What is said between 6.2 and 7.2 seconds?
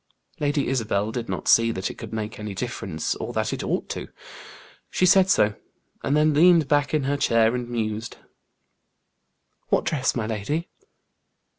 leaned back in her